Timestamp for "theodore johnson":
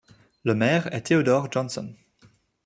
1.05-1.93